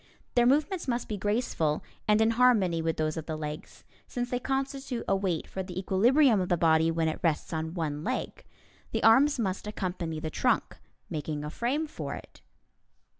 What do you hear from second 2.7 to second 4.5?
with those of the legs, since they